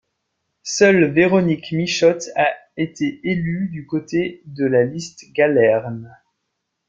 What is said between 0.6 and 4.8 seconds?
Seule Véronique Michotte a été élue du côté de